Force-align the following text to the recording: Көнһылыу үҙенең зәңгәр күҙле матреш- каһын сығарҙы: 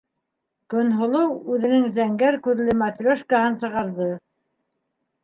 Көнһылыу 0.73 1.35
үҙенең 1.55 1.85
зәңгәр 1.97 2.37
күҙле 2.47 2.75
матреш- 2.79 3.23
каһын 3.35 3.59
сығарҙы: 3.61 4.09